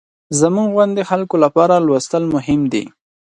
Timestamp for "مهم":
2.35-2.61